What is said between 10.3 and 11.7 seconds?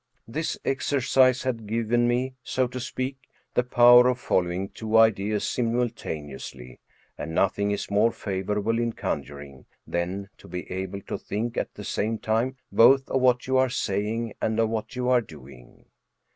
to be able to think